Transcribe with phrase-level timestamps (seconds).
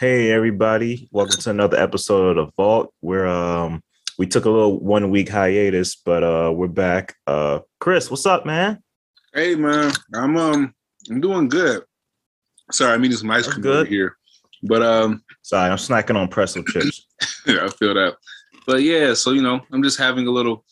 [0.00, 2.92] Hey everybody, welcome to another episode of the Vault.
[2.98, 3.80] Where um
[4.18, 7.14] we took a little one week hiatus, but uh we're back.
[7.28, 8.82] Uh Chris, what's up, man?
[9.32, 10.74] Hey man, I'm um
[11.08, 11.84] I'm doing good.
[12.72, 14.16] Sorry, I mean this ice cream over here.
[14.64, 17.06] But um sorry, I'm snacking on pretzel chips.
[17.46, 18.16] yeah, I feel that.
[18.66, 20.64] But yeah, so you know, I'm just having a little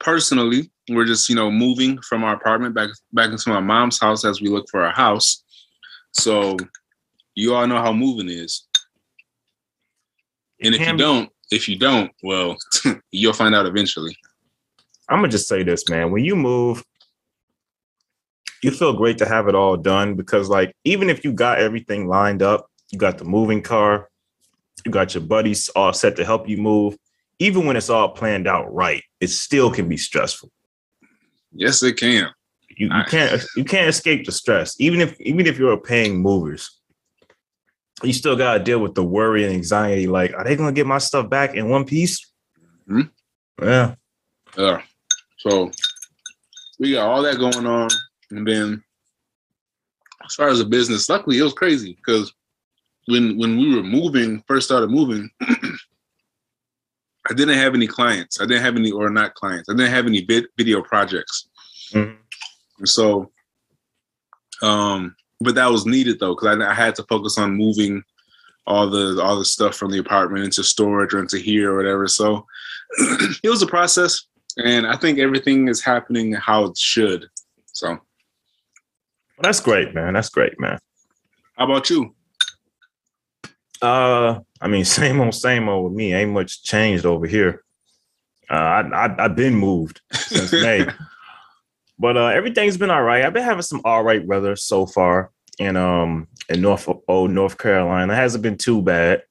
[0.00, 4.24] personally, we're just, you know, moving from our apartment back back into my mom's house
[4.24, 5.44] as we look for a house.
[6.14, 6.56] So
[7.36, 8.66] you all know how moving is.
[10.62, 12.56] And if you don't, if you don't, well,
[13.12, 14.16] you'll find out eventually.
[15.08, 16.10] I'm gonna just say this, man.
[16.10, 16.82] When you move,
[18.62, 22.08] you feel great to have it all done because, like, even if you got everything
[22.08, 24.08] lined up, you got the moving car,
[24.84, 26.96] you got your buddies all set to help you move.
[27.38, 30.50] Even when it's all planned out right, it still can be stressful.
[31.52, 32.30] Yes, it can.
[32.70, 34.74] You, you can't you can't escape the stress.
[34.80, 36.80] Even if even if you're paying movers,
[38.02, 40.06] you still got to deal with the worry and anxiety.
[40.06, 42.30] Like, are they going to get my stuff back in one piece?
[42.88, 43.64] Mm-hmm.
[43.64, 43.94] Yeah.
[44.56, 44.82] Yeah.
[45.38, 45.70] So
[46.78, 47.88] we got all that going on.
[48.30, 48.82] And then
[50.24, 52.32] as far as the business, luckily it was crazy because
[53.06, 58.40] when when we were moving, first started moving, I didn't have any clients.
[58.40, 59.68] I didn't have any or not clients.
[59.68, 61.48] I didn't have any vid- video projects.
[61.92, 62.16] Mm-hmm.
[62.78, 63.30] And so
[64.62, 68.02] um but that was needed though because I, I, had to focus on moving
[68.66, 72.08] all the all the stuff from the apartment into storage or into here or whatever.
[72.08, 72.46] So
[73.42, 77.26] it was a process, and I think everything is happening how it should.
[77.72, 78.00] So well,
[79.42, 80.14] that's great, man.
[80.14, 80.78] That's great, man.
[81.56, 82.14] How about you?
[83.82, 86.14] Uh, I mean, same old, same old with me.
[86.14, 87.62] Ain't much changed over here.
[88.48, 90.86] Uh, I, I I've been moved since May.
[91.98, 93.24] But uh, everything's been all right.
[93.24, 97.58] I've been having some all right weather so far in um in North oh North
[97.58, 98.12] Carolina.
[98.12, 99.22] It hasn't been too bad.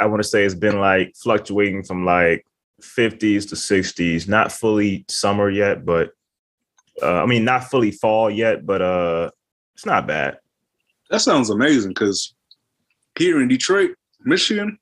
[0.00, 2.46] I want to say it's been like fluctuating from like
[2.80, 4.28] 50s to 60s.
[4.28, 6.10] Not fully summer yet, but
[7.02, 9.30] uh, I mean not fully fall yet, but uh
[9.74, 10.38] it's not bad.
[11.10, 12.34] That sounds amazing because
[13.18, 14.78] here in Detroit, Michigan.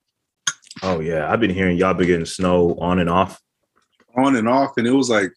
[0.83, 3.41] Oh yeah, I've been hearing y'all been getting snow on and off.
[4.17, 5.33] On and off, and it was like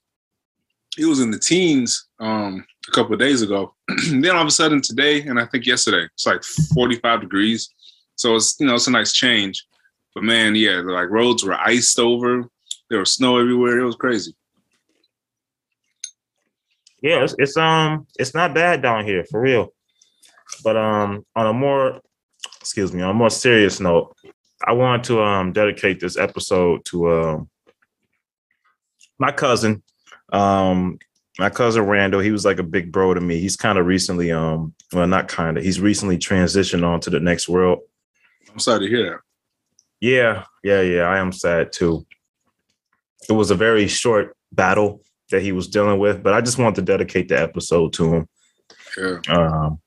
[1.00, 3.74] it was in the teens um, a couple of days ago.
[4.10, 7.70] then all of a sudden today, and I think yesterday, it's like 45 degrees.
[8.16, 9.66] So it's you know it's a nice change.
[10.14, 12.50] But man, yeah, like roads were iced over.
[12.90, 13.80] There was snow everywhere.
[13.80, 14.36] It was crazy.
[17.02, 19.74] Yeah, it's, it's um it's not bad down here for real.
[20.64, 22.02] But um on a more
[22.60, 24.14] excuse me, on a more serious note,
[24.68, 27.50] I want to um dedicate this episode to um
[29.18, 29.82] my cousin
[30.34, 31.00] um,
[31.38, 33.40] my cousin Randall, he was like a big bro to me.
[33.40, 37.20] He's kind of recently, um, well, not kind of, he's recently transitioned on to the
[37.20, 37.80] next world.
[38.52, 39.20] I'm sorry to hear that.
[40.02, 41.04] Yeah, yeah, yeah.
[41.04, 42.06] I am sad too.
[43.28, 46.76] It was a very short battle that he was dealing with, but I just want
[46.76, 48.30] to dedicate the episode to him.
[48.98, 49.20] Yeah.
[49.30, 49.80] Um,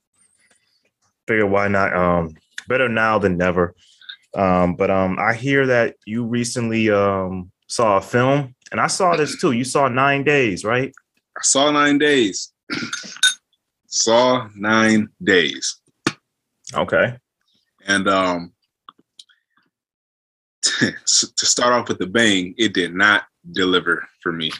[1.26, 1.94] figure why not?
[1.94, 2.34] Um,
[2.68, 3.74] better now than never.
[4.34, 9.14] Um, but um, I hear that you recently um saw a film and I saw
[9.14, 9.52] this too.
[9.52, 10.92] You saw Nine Days, right?
[11.36, 12.52] I saw Nine Days.
[13.86, 15.78] saw Nine Days.
[16.74, 17.16] Okay.
[17.86, 18.52] And um
[20.62, 24.50] to start off with the bang, it did not deliver for me.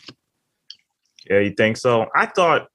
[1.29, 2.07] Yeah, you think so?
[2.15, 2.69] I thought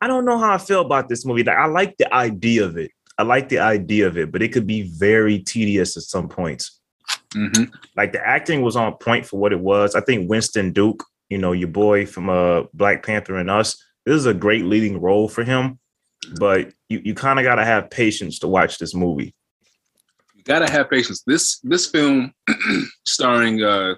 [0.00, 1.44] I don't know how I feel about this movie.
[1.44, 2.90] Like I like the idea of it.
[3.18, 6.80] I like the idea of it, but it could be very tedious at some points.
[7.34, 7.74] Mm-hmm.
[7.96, 9.94] Like the acting was on point for what it was.
[9.94, 14.16] I think Winston Duke, you know, your boy from uh, Black Panther and Us, this
[14.16, 15.78] is a great leading role for him.
[16.38, 19.34] But you, you kind of got to have patience to watch this movie.
[20.34, 21.22] You got to have patience.
[21.26, 22.32] This this film,
[23.04, 23.94] starring, uh,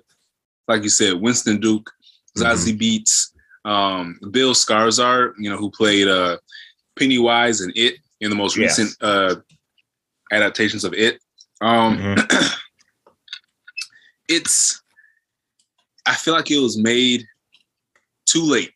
[0.66, 1.91] like you said, Winston Duke,
[2.36, 2.78] Zazie mm-hmm.
[2.78, 3.32] Beetz,
[3.64, 6.38] um, Bill Skarsgård, you know, who played uh,
[6.98, 8.78] Pennywise and It in the most yes.
[8.78, 9.36] recent uh,
[10.32, 11.21] adaptations of It.
[11.60, 12.47] Um, mm-hmm.
[14.28, 14.82] it's
[16.06, 17.24] I feel like it was made
[18.26, 18.72] too late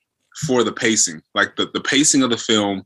[0.46, 1.22] for the pacing.
[1.34, 2.84] Like the, the pacing of the film,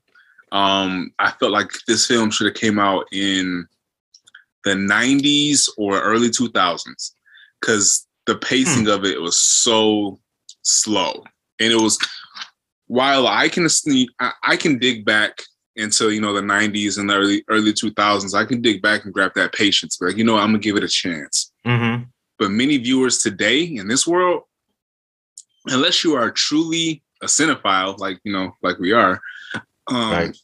[0.53, 3.67] um, I felt like this film should have came out in
[4.65, 7.13] the 90s or early 2000s
[7.61, 8.91] because the pacing hmm.
[8.91, 10.19] of it was so
[10.63, 11.25] slow.
[11.61, 11.99] And it was
[12.87, 13.67] while I can
[14.21, 15.43] I, I can dig back
[15.77, 19.13] into you know the 90s and the early early 2000s, I can dig back and
[19.13, 19.97] grab that patience.
[19.99, 21.53] But like, you know, I'm gonna give it a chance.
[21.67, 22.05] Mm-hmm.
[22.45, 24.43] But many viewers today in this world,
[25.65, 29.19] unless you are truly a cinephile, like you know, like we are,
[29.87, 30.37] um, right.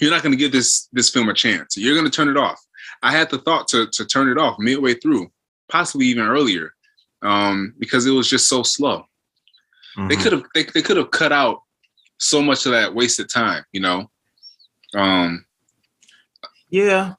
[0.00, 1.76] you're not going to give this this film a chance.
[1.76, 2.58] You're going to turn it off.
[3.02, 5.30] I had the thought to to turn it off midway through,
[5.70, 6.72] possibly even earlier,
[7.20, 9.04] um, because it was just so slow.
[9.98, 10.08] Mm-hmm.
[10.08, 11.58] They could have they, they could have cut out
[12.20, 14.10] so much of that wasted time, you know.
[14.94, 15.44] Um,
[16.70, 17.16] yeah,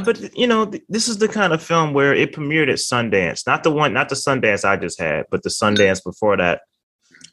[0.00, 3.46] but you know, th- this is the kind of film where it premiered at Sundance,
[3.46, 6.62] not the one, not the Sundance I just had, but the Sundance before that.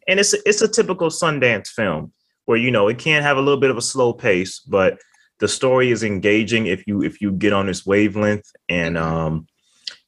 [0.07, 2.13] And it's a, it's a typical Sundance film
[2.45, 4.99] where you know it can have a little bit of a slow pace, but
[5.39, 8.51] the story is engaging if you if you get on this wavelength.
[8.69, 9.47] And um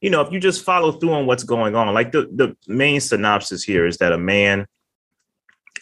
[0.02, 3.00] you know if you just follow through on what's going on like the the main
[3.00, 4.68] synopsis here is that a man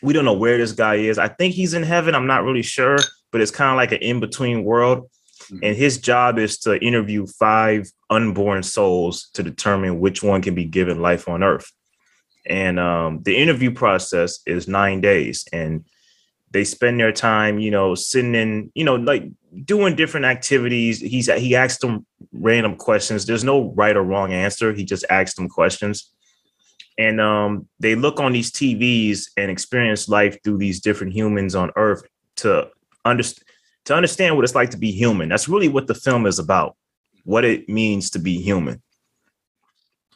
[0.03, 1.17] we don't know where this guy is.
[1.17, 2.15] I think he's in heaven.
[2.15, 2.97] I'm not really sure
[3.31, 5.09] but it's kind of like an in-between world
[5.47, 5.59] mm-hmm.
[5.63, 10.65] and his job is to interview five unborn souls to determine which one can be
[10.65, 11.71] given life on earth
[12.45, 15.85] and um, the interview process is nine days and
[16.51, 19.23] they spend their time, you know, sitting in, you know, like
[19.63, 20.99] doing different activities.
[20.99, 23.25] He's he asks them random questions.
[23.25, 24.73] There's no right or wrong answer.
[24.73, 26.11] He just asks them questions.
[26.97, 31.71] And um, they look on these TVs and experience life through these different humans on
[31.75, 32.03] Earth
[32.37, 32.69] to
[33.05, 33.47] understand
[33.85, 35.29] to understand what it's like to be human.
[35.29, 36.75] That's really what the film is about,
[37.23, 38.81] what it means to be human.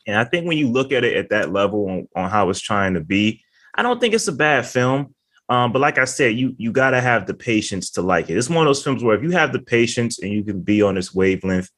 [0.08, 2.60] And I think when you look at it at that level on, on how it's
[2.62, 5.16] trying to be, I don't think it's a bad film.
[5.48, 8.38] Um, but like I said, you you got to have the patience to like it.
[8.38, 10.82] It's one of those films where if you have the patience and you can be
[10.82, 11.70] on this wavelength,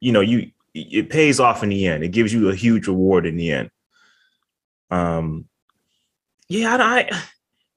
[0.00, 2.04] you know, you it pays off in the end.
[2.04, 3.70] It gives you a huge reward in the end.
[4.90, 5.46] Um,
[6.48, 7.22] yeah, I, I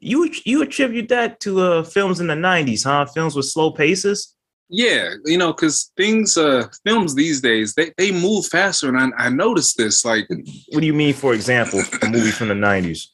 [0.02, 3.06] you you attribute that to uh films in the '90s, huh?
[3.06, 4.36] Films with slow paces.
[4.74, 9.26] Yeah, you know, because things, uh films these days, they they move faster, and I,
[9.26, 10.04] I noticed this.
[10.04, 10.28] Like,
[10.70, 11.14] what do you mean?
[11.14, 13.08] For example, a movie from the '90s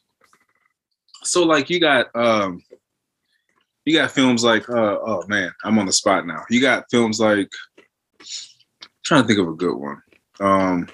[1.28, 2.62] so like you got um
[3.84, 6.44] you got films like uh oh man, I'm on the spot now.
[6.50, 7.50] You got films like
[9.04, 10.02] trying to think of a good one.
[10.40, 10.88] Um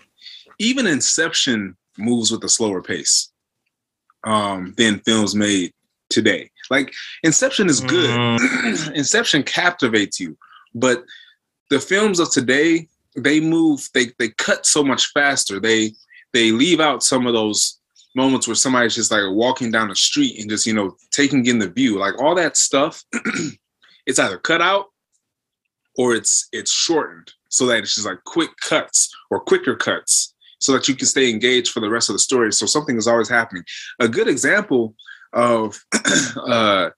[0.59, 3.33] even Inception moves with a slower pace
[4.25, 5.73] um than films made
[6.11, 6.51] today.
[6.71, 6.93] Like
[7.23, 8.11] Inception is good.
[8.11, 8.93] Mm.
[8.95, 10.37] Inception captivates you,
[10.75, 11.05] but
[11.71, 15.61] the films of today, they move, they they cut so much faster.
[15.61, 15.93] They
[16.33, 17.79] they leave out some of those
[18.15, 21.59] moments where somebody's just like walking down the street and just you know taking in
[21.59, 23.03] the view like all that stuff
[24.07, 24.87] it's either cut out
[25.97, 30.73] or it's it's shortened so that it's just like quick cuts or quicker cuts so
[30.73, 33.29] that you can stay engaged for the rest of the story so something is always
[33.29, 33.65] happening
[34.01, 34.95] a good example
[35.35, 35.79] of
[36.47, 36.91] uh,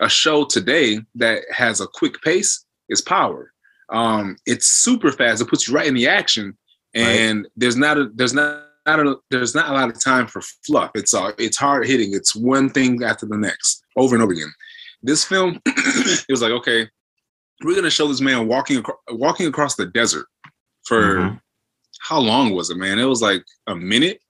[0.00, 3.52] a show today that has a quick pace is power
[3.90, 6.56] um, it's super fast it puts you right in the action
[6.94, 7.52] and right.
[7.56, 10.90] there's not a there's not not a, there's not a lot of time for fluff.
[10.94, 12.14] It's uh, it's hard hitting.
[12.14, 14.52] It's one thing after the next, over and over again.
[15.02, 16.88] This film, it was like, okay,
[17.62, 20.26] we're gonna show this man walking across, walking across the desert
[20.84, 21.36] for mm-hmm.
[22.00, 22.98] how long was it, man?
[22.98, 24.20] It was like a minute.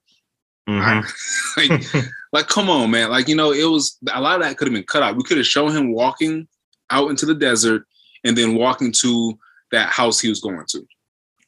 [0.68, 1.60] Mm-hmm.
[1.60, 3.10] like, like, come on, man.
[3.10, 5.16] Like, you know, it was a lot of that could have been cut out.
[5.16, 6.46] We could have shown him walking
[6.90, 7.84] out into the desert
[8.24, 9.38] and then walking to
[9.72, 10.86] that house he was going to.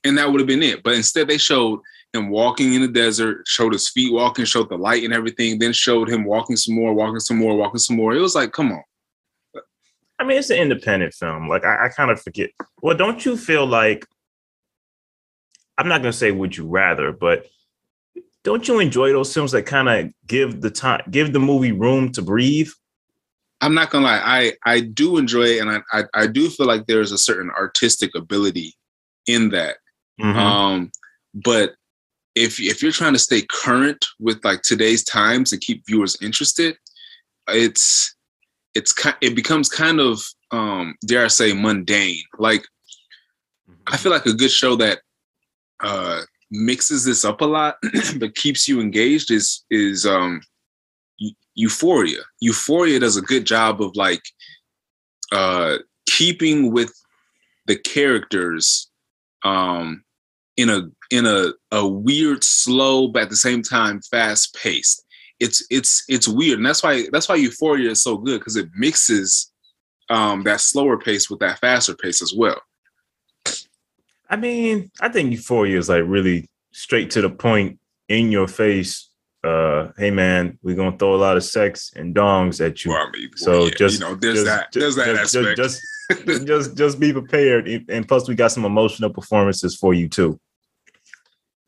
[0.05, 0.82] And that would have been it.
[0.82, 1.81] But instead, they showed
[2.12, 5.73] him walking in the desert, showed his feet walking, showed the light and everything, then
[5.73, 8.15] showed him walking some more, walking some more, walking some more.
[8.15, 8.83] It was like, come on.
[10.19, 11.49] I mean, it's an independent film.
[11.49, 12.50] Like I, I kind of forget.
[12.83, 14.06] Well, don't you feel like
[15.78, 17.47] I'm not gonna say would you rather, but
[18.42, 22.12] don't you enjoy those films that kind of give the time give the movie room
[22.12, 22.70] to breathe?
[23.61, 26.66] I'm not gonna lie, I I do enjoy it, and I I, I do feel
[26.66, 28.75] like there's a certain artistic ability
[29.26, 29.76] in that.
[30.20, 30.38] Mm-hmm.
[30.38, 30.90] Um,
[31.35, 31.75] but
[32.35, 36.76] if if you're trying to stay current with like today's times and keep viewers interested,
[37.49, 38.14] it's
[38.75, 42.23] it's kind it becomes kind of um dare I say mundane.
[42.38, 42.64] Like
[43.87, 45.00] I feel like a good show that
[45.80, 47.76] uh mixes this up a lot
[48.19, 50.40] but keeps you engaged is is um
[51.54, 52.21] Euphoria.
[52.40, 54.23] Euphoria does a good job of like
[55.33, 56.92] uh keeping with
[57.66, 58.90] the characters
[59.45, 60.02] um
[60.57, 65.04] in a in a, a weird, slow, but at the same time fast paced.
[65.40, 68.69] It's it's it's weird, and that's why that's why Euphoria is so good because it
[68.75, 69.50] mixes
[70.11, 72.61] um, that slower pace with that faster pace as well.
[74.30, 79.08] I mean, I think Euphoria is like really straight to the point, in your face.
[79.42, 82.90] Uh, hey man, we're gonna throw a lot of sex and dongs at you.
[82.90, 85.56] Well, I mean, so yeah, just you know, there's just, that, there's that just, aspect.
[85.56, 85.80] Just,
[86.26, 90.38] just, just, just be prepared, and plus we got some emotional performances for you too.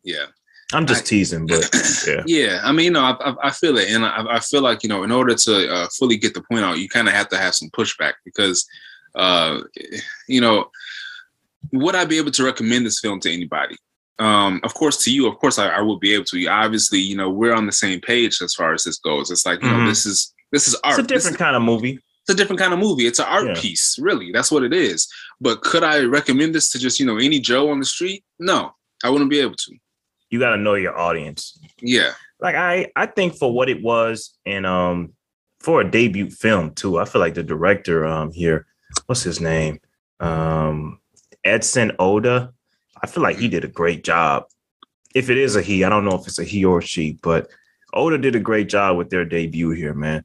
[0.03, 0.27] Yeah.
[0.75, 1.69] I'm just I, teasing, but
[2.07, 2.23] yeah.
[2.27, 4.89] Yeah, I mean, you know, I, I feel it, and I, I, feel like you
[4.89, 7.37] know, in order to uh, fully get the point out, you kind of have to
[7.37, 8.67] have some pushback because
[9.15, 9.61] uh,
[10.29, 10.71] you know,
[11.73, 13.77] would I be able to recommend this film to anybody?
[14.19, 16.47] Um, of course, to you, of course, I, I would be able to.
[16.47, 19.31] Obviously, you know, we're on the same page as far as this goes.
[19.31, 19.89] It's like, you know, Mhm.
[19.89, 20.99] this is this is art.
[20.99, 21.99] It's a different kind of movie.
[22.21, 23.07] it's a different kind of movie.
[23.07, 23.55] It's an art Yeah.
[23.61, 24.31] piece, really.
[24.31, 25.09] That's what it is.
[25.41, 28.23] But could I recommend this to just, you know, any Joe on the street?
[28.39, 29.73] No, I wouldn't be able to.
[30.31, 31.59] You got to know your audience.
[31.81, 32.13] Yeah.
[32.39, 35.15] Like I, I think for what it was, and um,
[35.59, 38.67] for a debut film too, I feel like the director um here,
[39.07, 39.81] what's his name,
[40.21, 41.01] um,
[41.45, 42.53] Edson Oda.
[43.03, 44.45] I feel like he did a great job.
[45.15, 47.49] If it is a he, I don't know if it's a he or she, but
[47.93, 50.25] Oda did a great job with their debut here, man.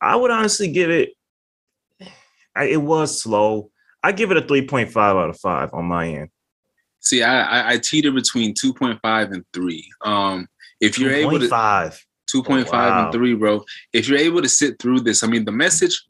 [0.00, 1.10] I would honestly give it.
[2.56, 3.70] I, it was slow.
[4.02, 6.30] I give it a three point five out of five on my end.
[7.00, 9.90] See, I, I, I teeter between 2.5 and 3.
[10.04, 10.46] Um,
[10.80, 11.98] if you're able to 2.5.
[12.34, 13.04] 2.5 Wow.
[13.04, 16.04] and 3, bro, if you're able to sit through this, I mean, the message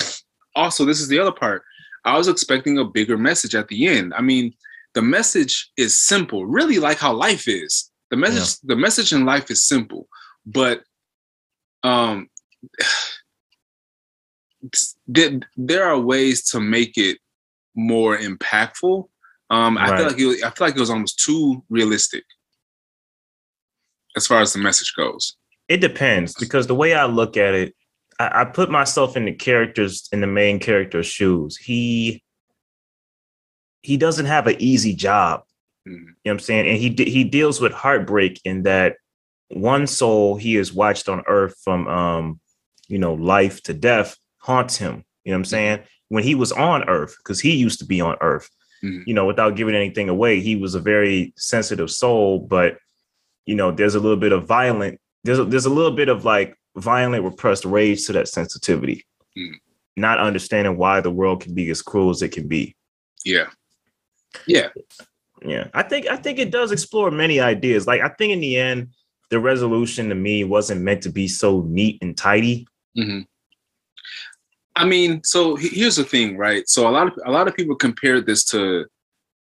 [0.55, 1.63] also, this is the other part.
[2.05, 4.15] I was expecting a bigger message at the end.
[4.15, 4.55] I mean,
[4.95, 7.91] the message is simple, really like how life is.
[8.11, 10.09] The message, the message in life is simple,
[10.45, 10.83] but
[11.83, 12.29] um
[15.07, 17.19] there, there are ways to make it
[17.75, 19.09] more impactful.
[19.49, 22.25] Um, I feel like it, I feel like it was almost too realistic
[24.17, 25.37] as far as the message goes.
[25.69, 27.75] it depends because the way I look at it,
[28.21, 31.57] I, I put myself in the characters in the main character's shoes.
[31.57, 32.23] He
[33.83, 35.43] he doesn't have an easy job.
[35.89, 35.93] Mhm.
[35.93, 36.69] You know what I'm saying?
[36.69, 38.97] And he he deals with heartbreak in that
[39.49, 42.41] one soul he has watched on earth from um,
[42.89, 45.05] you know, life to death haunts him.
[45.25, 45.79] You know what I'm saying?
[46.09, 48.49] When he was on earth, because he used to be on earth,
[48.85, 49.05] Mhm.
[49.07, 52.79] you know, without giving anything away, he was a very sensitive soul, but
[53.47, 56.25] you know, there's a little bit of violent, there's a, there's a little bit of
[56.25, 59.05] like violent repressed rage to that sensitivity.
[59.37, 59.55] Mm.
[59.97, 62.75] Not understanding why the world can be as cruel as it can be.
[63.25, 63.49] Yeah,
[64.47, 64.69] yeah,
[65.43, 67.87] Yeah, I think I think it does explore many ideas.
[67.87, 68.89] Like I think in the end,
[69.31, 72.67] the resolution to me wasn't meant to be so neat and tidy.
[72.97, 73.21] hmm
[74.77, 76.67] I mean, so here's the thing, right?
[76.69, 78.87] So a lot of a lot of people compare this to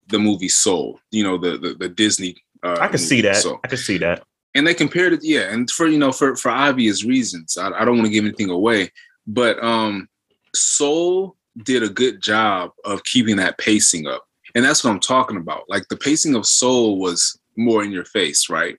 [0.07, 1.00] the movie Soul.
[1.10, 2.36] You know, the the, the Disney.
[2.62, 3.38] Uh, I can see that.
[3.38, 3.60] Soul.
[3.63, 4.24] I can see that.
[4.55, 7.85] And they compared it yeah and for you know for for obvious reasons i, I
[7.85, 8.91] don't want to give anything away
[9.27, 10.09] but um
[10.53, 15.38] soul did a good job of keeping that pacing up and that's what i'm talking
[15.38, 18.77] about like the pacing of soul was more in your face right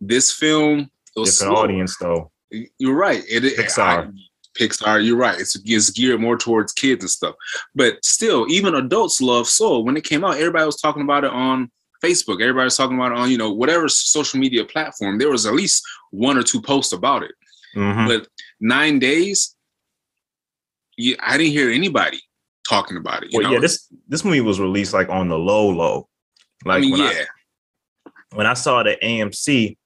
[0.00, 1.62] this film it was Different slow.
[1.64, 2.30] audience though.
[2.78, 4.08] you're right it, it- Pixar.
[4.08, 4.10] I-
[4.58, 5.38] Pixar, you're right.
[5.38, 7.34] It's, it's geared more towards kids and stuff.
[7.74, 9.84] But still, even adults love Soul.
[9.84, 11.70] When it came out, everybody was talking about it on
[12.06, 12.40] Facebook.
[12.40, 15.18] Everybody was talking about it on, you know, whatever social media platform.
[15.18, 17.32] There was at least one or two posts about it.
[17.74, 18.06] Mhm.
[18.08, 18.28] But
[18.60, 19.56] nine days,
[20.96, 22.20] yeah, I didn't hear anybody
[22.68, 23.32] talking about it.
[23.32, 23.54] You Well, know?
[23.54, 26.08] yeah, this this movie was released like on the low low.
[26.64, 27.24] Like I mean, when yeah.
[28.06, 29.76] I when I saw the AMC,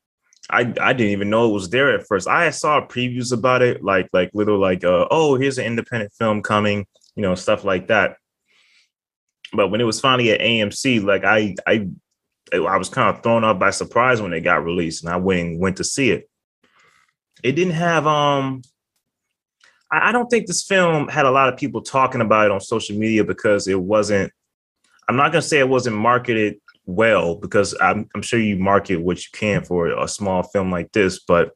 [0.50, 2.28] I I didn't even know it was there at first.
[2.28, 6.42] I saw previews about it, like like little like uh oh here's an independent film
[6.42, 6.86] coming,
[7.16, 8.16] you know stuff like that.
[9.52, 11.88] But when it was finally at AMC, like I I
[12.52, 15.40] I was kind of thrown off by surprise when it got released, and I went
[15.40, 16.28] and went to see it.
[17.42, 18.62] It didn't have um.
[19.90, 22.60] I I don't think this film had a lot of people talking about it on
[22.60, 24.32] social media because it wasn't.
[25.08, 29.18] I'm not gonna say it wasn't marketed well because I'm, I'm sure you market what
[29.18, 31.52] you can for a small film like this, but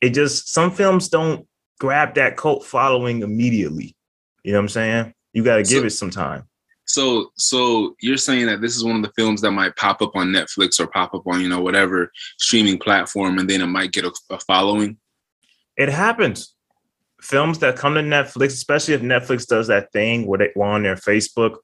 [0.00, 1.46] it just some films don't
[1.78, 3.94] grab that cult following immediately.
[4.42, 5.14] You know what I'm saying?
[5.32, 6.44] You got to give So- it some time.
[6.90, 10.16] So, so you're saying that this is one of the films that might pop up
[10.16, 13.92] on Netflix or pop up on, you know, whatever streaming platform, and then it might
[13.92, 14.98] get a, a following.
[15.76, 16.52] It happens.
[17.22, 20.96] Films that come to Netflix, especially if Netflix does that thing where they on their
[20.96, 21.58] Facebook,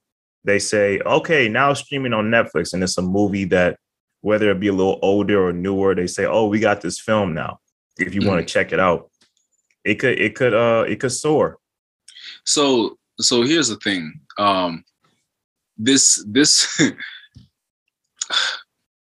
[0.45, 3.78] they say, okay, now streaming on Netflix, and it's a movie that
[4.21, 7.35] whether it be a little older or newer, they say, oh, we got this film
[7.35, 7.59] now.
[7.99, 9.11] If you want to check it out,
[9.85, 11.59] it could it could uh it could soar.
[12.45, 14.21] So, so here's the thing.
[14.38, 14.85] Um,
[15.76, 16.78] this this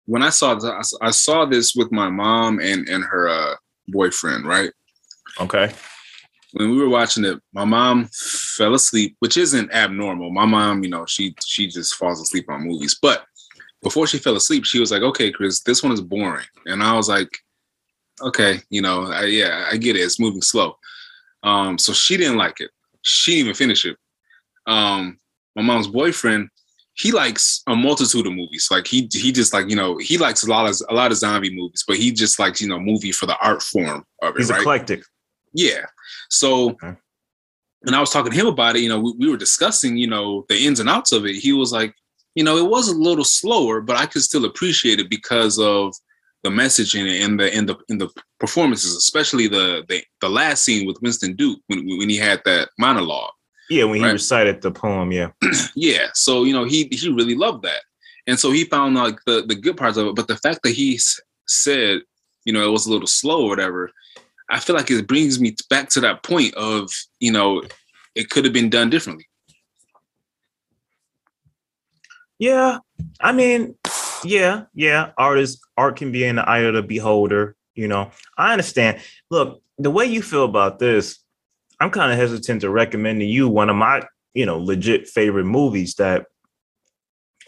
[0.06, 3.54] when I saw this, I saw this with my mom and and her uh,
[3.88, 4.70] boyfriend, right?
[5.40, 5.72] Okay.
[6.52, 10.30] when we were watching it, my mom fell asleep, which isn't abnormal.
[10.30, 12.98] My mom, you know, she she just falls asleep on movies.
[13.00, 13.24] But
[13.82, 16.94] before she fell asleep, she was like, "Okay, Chris, this one is boring," and I
[16.94, 17.28] was like,
[18.22, 20.00] "Okay, you know, I, yeah, I get it.
[20.00, 20.76] It's moving slow."
[21.42, 22.70] Um, so she didn't like it.
[23.02, 23.96] She didn't even finish it.
[24.66, 25.18] Um,
[25.54, 26.48] my mom's boyfriend,
[26.96, 28.68] he likes a multitude of movies.
[28.70, 31.18] Like he he just like you know he likes a lot of a lot of
[31.18, 34.38] zombie movies, but he just likes you know movie for the art form of it.
[34.38, 34.60] He's right?
[34.60, 35.02] eclectic.
[35.52, 35.84] Yeah.
[36.30, 36.94] So Okay.
[37.84, 38.82] and I was talking to him about it.
[38.82, 41.36] You know, we, we were discussing, you know, the ins and outs of it.
[41.36, 41.94] He was like,
[42.34, 45.94] you know, it was a little slower, but I could still appreciate it because of
[46.44, 48.08] the message in it and the in the in the
[48.40, 52.70] performances, especially the the, the last scene with Winston Duke when when he had that
[52.78, 53.32] monologue.
[53.68, 55.12] Yeah, when he recited the poem.
[55.12, 55.30] Yeah,
[55.74, 56.08] yeah.
[56.14, 57.82] So you know, he he really loved that,
[58.26, 60.14] and so he found like the the good parts of it.
[60.14, 61.00] But the fact that he
[61.46, 62.00] said,
[62.44, 63.90] you know, it was a little slow or whatever,
[64.50, 67.62] I feel like it brings me back to that point of you know,
[68.14, 69.26] it could have been done differently.
[72.38, 72.78] Yeah,
[73.20, 73.76] I mean,
[74.24, 75.10] yeah, yeah.
[75.16, 77.56] Art is art can be in the eye of the beholder.
[77.74, 79.00] You know, I understand.
[79.30, 81.18] Look, the way you feel about this,
[81.80, 84.02] I'm kind of hesitant to recommend to you one of my,
[84.34, 86.26] you know, legit favorite movies that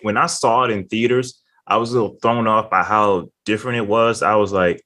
[0.02, 3.78] when I saw it in theaters, I was a little thrown off by how different
[3.78, 4.22] it was.
[4.22, 4.82] I was like,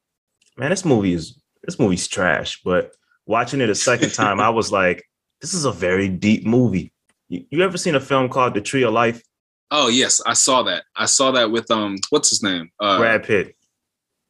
[0.57, 2.61] man, this movie is this movie's trash.
[2.65, 2.93] But
[3.27, 5.05] watching it a second time, I was like,
[5.41, 6.93] this is a very deep movie.
[7.29, 9.23] You, you ever seen a film called The Tree of Life?
[9.71, 10.85] Oh yes, I saw that.
[10.97, 12.71] I saw that with um, what's his name?
[12.79, 13.57] Uh, Brad Pitt.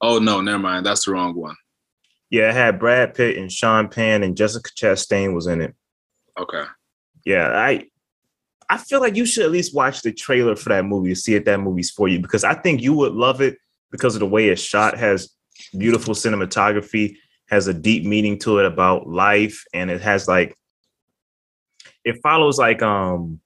[0.01, 0.87] Oh no, never mind.
[0.87, 1.57] That's the wrong one.
[2.33, 5.75] Yeah, it had Brad Pitt and Sean Penn and Jessica Chastain was in it.
[6.41, 6.65] Okay.
[7.27, 7.89] Yeah, I
[8.71, 11.35] I feel like you should at least watch the trailer for that movie to see
[11.35, 13.59] if that movie's for you because I think you would love it
[13.91, 14.97] because of the way it's shot.
[14.97, 15.29] Has
[15.77, 17.17] beautiful cinematography,
[17.51, 20.57] has a deep meaning to it about life, and it has like
[22.03, 23.41] it follows like um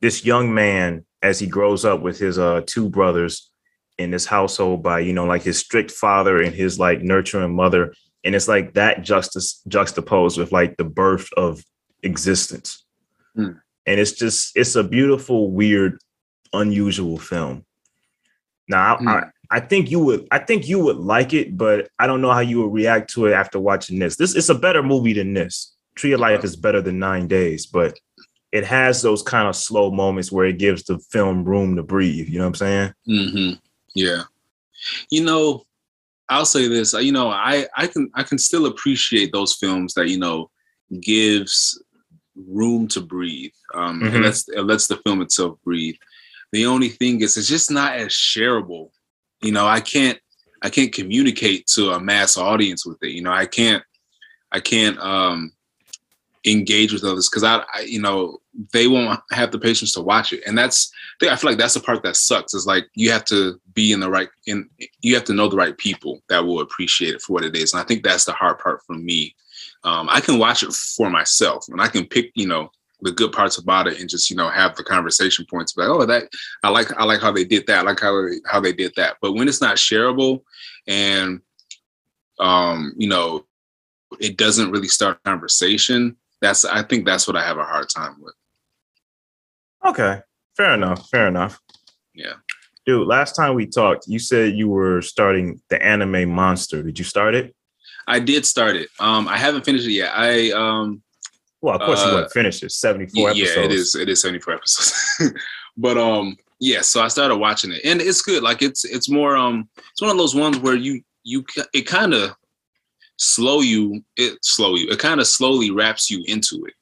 [0.00, 3.51] this young man as he grows up with his uh two brothers
[4.02, 7.94] in this household by you know like his strict father and his like nurturing mother
[8.24, 11.64] and it's like that justice juxtaposed with like the birth of
[12.02, 12.84] existence
[13.36, 13.58] mm.
[13.86, 15.98] and it's just it's a beautiful weird
[16.52, 17.64] unusual film
[18.68, 19.08] now mm.
[19.08, 19.28] I.
[19.50, 22.40] I think you would i think you would like it but i don't know how
[22.40, 25.74] you would react to it after watching this this is a better movie than this
[25.94, 27.98] tree of life is better than nine days but
[28.52, 32.28] it has those kind of slow moments where it gives the film room to breathe.
[32.28, 32.94] You know what I'm saying?
[33.08, 33.52] Mm-hmm.
[33.94, 34.22] Yeah.
[35.10, 35.64] You know,
[36.28, 36.92] I'll say this.
[36.94, 40.50] You know, I I can I can still appreciate those films that you know
[41.00, 41.82] gives
[42.34, 43.52] room to breathe.
[43.74, 44.14] Um, mm-hmm.
[44.14, 45.96] and lets it lets the film itself breathe.
[46.52, 48.90] The only thing is, it's just not as shareable.
[49.42, 50.18] You know, I can't
[50.62, 53.10] I can't communicate to a mass audience with it.
[53.10, 53.82] You know, I can't
[54.52, 55.52] I can't um
[56.46, 58.38] engage with others because I, I, you know
[58.72, 60.42] they won't have the patience to watch it.
[60.46, 63.60] And that's i feel like that's the part that sucks is like you have to
[63.74, 64.68] be in the right in
[65.00, 67.72] you have to know the right people that will appreciate it for what it is.
[67.72, 69.34] And i think that's the hard part for me.
[69.84, 72.70] Um, i can watch it for myself and i can pick you know
[73.02, 76.06] the good parts about it and just you know have the conversation points like oh
[76.06, 76.28] that
[76.62, 79.16] i like i like how they did that I like how how they did that.
[79.20, 80.42] But when it's not shareable
[80.86, 81.40] and
[82.38, 83.44] um you know
[84.20, 88.16] it doesn't really start conversation that's I think that's what I have a hard time
[88.20, 88.34] with.
[89.84, 90.20] Okay,
[90.56, 91.08] fair enough.
[91.08, 91.58] Fair enough.
[92.14, 92.34] Yeah,
[92.84, 93.06] dude.
[93.06, 96.82] Last time we talked, you said you were starting the anime Monster.
[96.82, 97.54] Did you start it?
[98.06, 98.90] I did start it.
[99.00, 100.12] Um, I haven't finished it yet.
[100.14, 101.02] I um.
[101.62, 102.72] Well, of course uh, you wouldn't finish it.
[102.72, 103.56] Seventy four yeah, episodes.
[103.56, 103.94] Yeah, it is.
[103.94, 105.32] It is seventy four episodes.
[105.76, 106.80] but um, yeah.
[106.80, 108.42] So I started watching it, and it's good.
[108.42, 112.12] Like it's it's more um, it's one of those ones where you you it kind
[112.12, 112.34] of
[113.18, 116.74] slow you it slow you it kind of slowly wraps you into it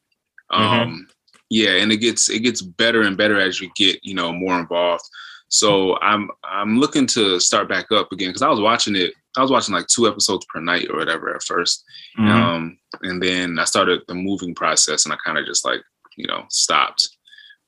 [0.52, 0.62] mm-hmm.
[0.62, 1.08] um
[1.50, 4.58] yeah and it gets it gets better and better as you get you know more
[4.58, 5.04] involved
[5.48, 9.42] so i'm i'm looking to start back up again because i was watching it i
[9.42, 11.82] was watching like two episodes per night or whatever at 1st
[12.18, 12.28] mm-hmm.
[12.28, 15.80] um and then i started the moving process and i kind of just like
[16.16, 17.16] you know stopped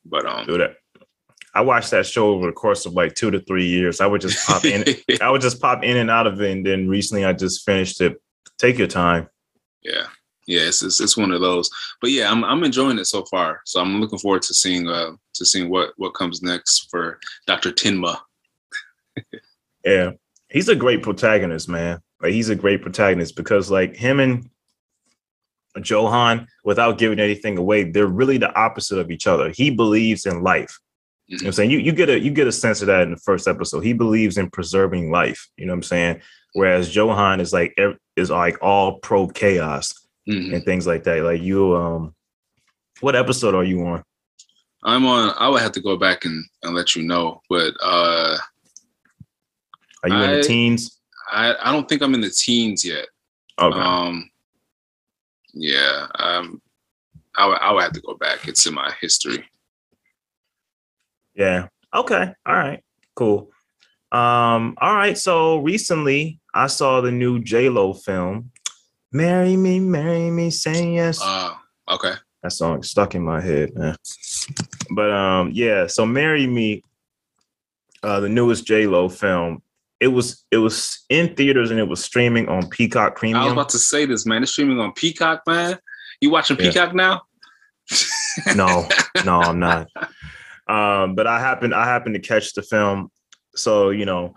[0.04, 0.76] but um do that
[1.54, 4.00] I watched that show over the course of like two to three years.
[4.00, 4.84] I would just pop in.
[5.20, 8.00] I would just pop in and out of it, and then recently I just finished
[8.00, 8.18] it
[8.62, 9.28] take your time.
[9.82, 10.06] Yeah.
[10.46, 11.70] Yeah, it's, it's, it's one of those.
[12.00, 13.60] But yeah, I'm I'm enjoying it so far.
[13.64, 17.70] So I'm looking forward to seeing uh to seeing what what comes next for Dr.
[17.70, 18.18] Tenma.
[19.84, 20.10] yeah.
[20.50, 22.00] He's a great protagonist, man.
[22.20, 24.50] Like he's a great protagonist because like him and
[25.84, 29.50] Johan, without giving anything away, they're really the opposite of each other.
[29.50, 30.78] He believes in life.
[31.30, 31.32] Mm-hmm.
[31.32, 31.70] You know what I'm saying?
[31.70, 33.80] You you get a you get a sense of that in the first episode.
[33.80, 35.48] He believes in preserving life.
[35.56, 36.20] You know what I'm saying?
[36.54, 37.76] Whereas Johan is like
[38.16, 39.94] is like all pro chaos
[40.28, 40.54] mm-hmm.
[40.54, 41.22] and things like that.
[41.22, 42.14] Like you, um,
[43.00, 44.02] what episode are you on?
[44.84, 45.34] I'm on.
[45.38, 48.36] I would have to go back and, and let you know, but uh,
[50.02, 51.00] are you I, in the teens?
[51.30, 53.06] I I don't think I'm in the teens yet.
[53.58, 53.78] Okay.
[53.78, 54.28] Um,
[55.54, 56.06] yeah.
[56.16, 56.60] Um,
[57.36, 58.48] I would I would have to go back.
[58.48, 59.44] It's in my history.
[61.34, 61.68] Yeah.
[61.94, 62.32] Okay.
[62.44, 62.82] All right.
[63.14, 63.50] Cool.
[64.10, 65.16] Um, all right.
[65.16, 68.50] So recently I saw the new J Lo film,
[69.12, 71.54] "Marry Me, Marry Me, Say Yes." Uh,
[71.88, 72.14] okay.
[72.42, 73.96] That song stuck in my head, man.
[74.90, 75.86] But um, yeah.
[75.86, 76.82] So "Marry Me,"
[78.02, 79.62] uh, the newest J Lo film.
[80.00, 83.40] It was it was in theaters and it was streaming on Peacock Premium.
[83.40, 84.42] I was about to say this, man.
[84.42, 85.78] It's streaming on Peacock, man.
[86.20, 86.70] You watching Yeah.
[86.70, 87.22] Peacock now?
[88.56, 88.88] no,
[89.24, 89.88] no, I'm not.
[90.68, 93.10] Um, but I happened I happened to catch the film.
[93.54, 94.34] So, you know,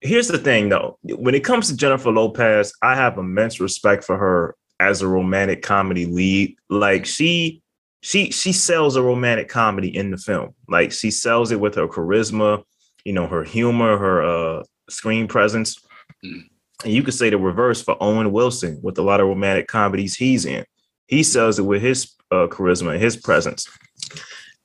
[0.00, 0.98] here's the thing though.
[1.02, 5.62] When it comes to Jennifer Lopez, I have immense respect for her as a romantic
[5.62, 6.56] comedy lead.
[6.68, 7.62] Like she
[8.02, 10.54] she she sells a romantic comedy in the film.
[10.68, 12.62] Like she sells it with her charisma,
[13.04, 15.78] you know, her humor, her uh screen presence.
[16.24, 16.44] Mm.
[16.84, 20.14] And you could say the reverse for Owen Wilson with a lot of romantic comedies
[20.14, 20.64] he's in.
[21.08, 23.66] He sells it with his uh, charisma and his presence.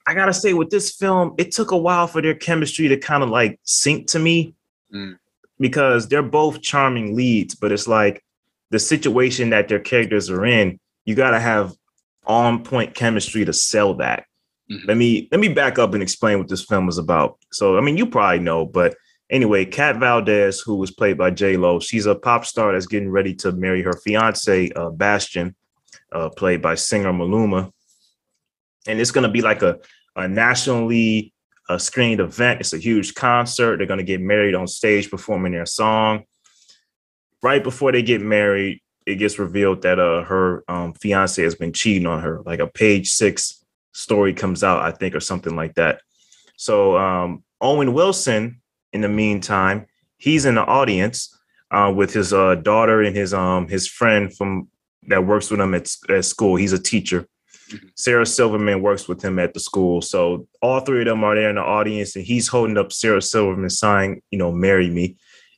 [0.06, 3.24] I gotta say, with this film, it took a while for their chemistry to kind
[3.24, 4.54] of like sink to me
[4.93, 5.17] Mm.
[5.63, 8.21] Because they're both charming leads, but it's like
[8.69, 11.73] the situation that their characters are in, you gotta have
[12.26, 14.26] on point chemistry to sell that.
[14.69, 14.88] Mhm.
[14.88, 17.38] Let me let me back up and explain what this film is about.
[17.54, 18.95] So, I mean, you probably know, but
[19.30, 23.10] anyway, Kat Valdez, who was played by J Lo, she's a pop star that's getting
[23.10, 25.56] ready to marry her fiance, uh, Bastian,
[26.12, 27.71] uh, played by singer Maluma,
[28.86, 29.80] and it's gonna be like a
[30.15, 31.34] a nationally
[31.69, 32.60] uh, screened event.
[32.60, 33.78] It's a huge concert.
[33.78, 36.23] They're gonna get married on stage performing their song.
[37.41, 41.73] Right before they get married, it gets revealed that uh her um, fiance has been
[41.73, 42.41] cheating on her.
[42.45, 46.02] Like a page six story comes out, I think, or something like that.
[46.58, 51.38] So um, Owen Wilson, in the meantime, he's in the audience
[51.71, 54.69] uh, with his uh, daughter and his um his friend from
[55.08, 56.56] that works with him at, at school.
[56.56, 57.28] He's a teacher.
[57.73, 57.89] Mhm.
[57.95, 60.01] Sarah Silverman works with him at the school.
[60.01, 63.21] So all three of them are there in the audience, and he's holding up Sarah
[63.21, 65.17] Silverman's sign, you know, marry me.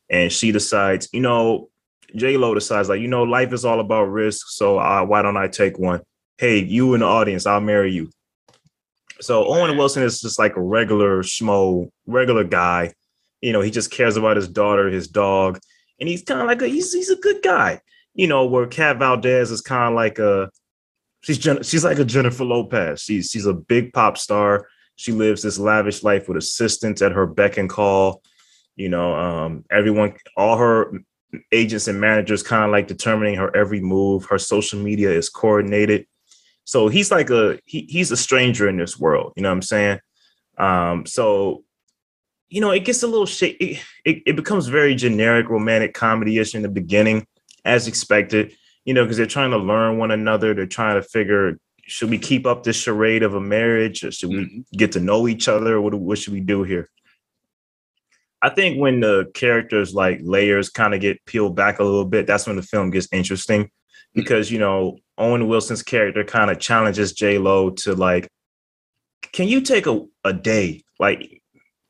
[0.09, 1.69] And she decides, you know,
[2.15, 4.47] J Lo decides, like, you know, life is all about risk.
[4.49, 6.01] So uh, why don't I take one?
[6.37, 8.09] Hey, you in the audience, I'll marry you.
[9.21, 12.93] So Owen Wilson is just like a regular schmo, regular guy.
[13.41, 15.59] You know, he just cares about his daughter, his dog,
[15.99, 17.81] and he's kind of like a he's he's a good guy.
[18.13, 20.49] You know, where Kat Valdez is kind of like a
[21.25, 23.01] she's she's like a Jennifer Lopez.
[23.01, 24.67] She's she's a big pop star.
[24.95, 28.21] She lives this lavish life with assistants at her beck and call.
[28.75, 30.91] You know, um, everyone, all her
[31.51, 34.25] agents and managers kind of like determining her every move.
[34.25, 36.05] Her social media is coordinated.
[36.63, 39.33] So he's like a he, he's a stranger in this world.
[39.35, 39.99] You know what I'm saying?
[40.57, 41.63] Um, so
[42.49, 43.59] you know, it gets a little shit.
[43.59, 47.25] It, it, it becomes very generic romantic comedy-ish in the beginning,
[47.65, 48.55] as expected.
[48.85, 50.53] You know, because they're trying to learn one another.
[50.53, 54.29] They're trying to figure should we keep up this charade of a marriage, or should
[54.29, 54.65] we Mhm.
[54.75, 55.79] get to know each other?
[55.79, 56.89] What what should we do here?
[58.41, 62.27] I think when the characters like layers kind of get peeled back a little bit,
[62.27, 63.69] that's when the film gets interesting
[64.13, 68.27] because you know Owen Wilson's character kind of challenges J Lo to like,
[69.31, 71.41] can you take a, a day, like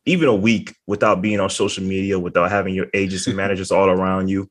[0.06, 3.90] even a week, without being on social media, without having your agents and managers all
[3.90, 4.50] around you?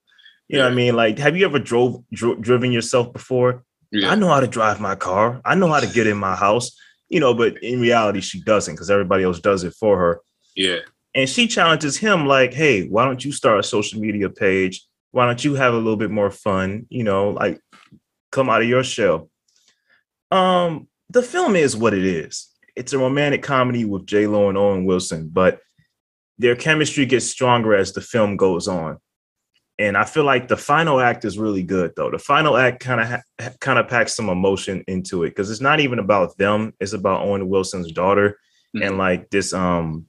[0.48, 0.94] You know what I mean?
[0.96, 3.64] Like, have you ever drove dro- driven yourself before?
[3.94, 5.40] I know how to drive my car.
[5.44, 6.76] I know how to get in my house.
[7.08, 10.20] You know, but in reality, she doesn't because everybody else does it for her
[10.56, 10.78] Yeah.
[11.14, 15.26] and she challenges him like hey why don't you start a social media page why
[15.26, 17.60] don't you have a little bit more fun you know like
[18.32, 19.28] come out of your shell
[20.32, 24.84] um the film is what it is it's a romantic comedy with j-lo and owen
[24.84, 25.60] wilson but
[26.38, 28.98] their chemistry gets stronger as the film goes on
[29.78, 32.10] and i feel like the final act is really good though.
[32.10, 35.60] The final act kind of ha- kind of packs some emotion into it because it's
[35.60, 38.38] not even about them it's about owen wilson's daughter
[38.82, 40.06] and like this um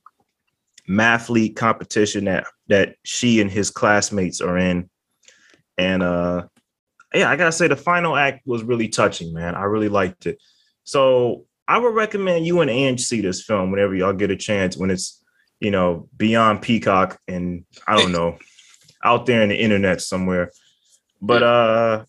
[0.87, 4.89] mathlete competition that that she and his classmates are in.
[5.77, 6.47] And uh
[7.13, 9.55] yeah i gotta say the final act was really touching man.
[9.55, 10.41] I really liked it.
[10.83, 14.77] So i would recommend you and Ange see this film whenever y'all get a chance
[14.77, 15.23] when it's
[15.59, 18.37] you know beyond peacock and i don't know
[19.05, 20.51] out there in the internet somewhere
[21.21, 22.03] but uh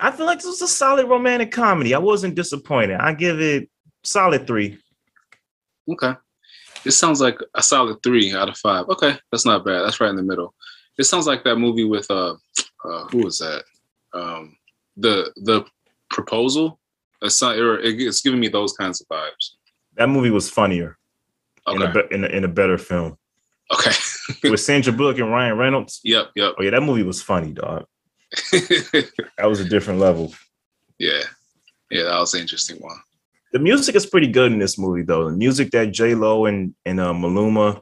[0.00, 3.68] i feel like this was a solid romantic comedy i wasn't disappointed i give it
[4.02, 4.78] solid three
[5.90, 6.14] Okay.
[6.82, 8.88] This sounds like a solid three out of five.
[8.88, 9.80] Okay, that's not bad.
[9.82, 10.54] That's right in the middle.
[10.98, 12.34] It sounds like that movie with uh,
[12.84, 13.64] uh who was that?
[14.14, 14.56] Um,
[14.96, 15.64] the the
[16.08, 16.78] proposal.
[17.20, 19.56] It's not, it's giving me those kinds of vibes.
[19.96, 20.96] that movie was funnier
[21.68, 22.02] in, a, Okay.
[22.08, 23.16] be- in, a, in a better film
[23.72, 23.92] Okay.
[24.50, 26.00] with Sandra Bullock and Ryan Reynolds.
[26.04, 26.30] yep.
[26.34, 26.54] Yep.
[26.58, 27.86] Oh yeah, that movie was funny, dog.
[28.52, 30.34] That was a different level.
[30.98, 31.22] yeah.
[31.90, 32.04] Yeah.
[32.04, 32.96] That was an interesting one.
[33.52, 35.30] The music is pretty good in this movie, though.
[35.30, 37.80] The music that J Lo and and uh, Maluma